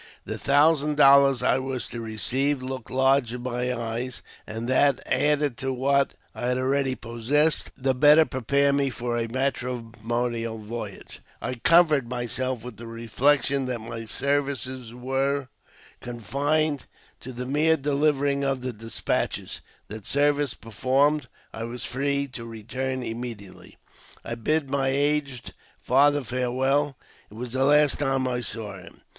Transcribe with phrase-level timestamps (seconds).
[0.25, 5.57] The thousand dollars I was to receive looked large in my eyes; and that, added
[5.57, 11.19] to what I already possessed, would the better prepare me for a matrimonial voyage.
[11.39, 15.49] I •comforted myself with the reflection that my services were
[16.03, 16.85] 92 AUTOBIOGBAPEY OF \ confined
[17.19, 23.03] to the mere delivering of the despatches; that servi performed, I was free to return
[23.03, 23.77] immediately.
[24.25, 26.97] I bid my aged father farewell—
[27.29, 29.01] it was the last time I saw him.